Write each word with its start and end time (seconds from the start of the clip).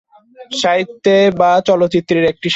সাহিত্যে 0.61 1.15
বা 1.31 1.51
চলচ্চিত্রের 1.61 2.23
একটি 2.23 2.47
শাখা। 2.47 2.49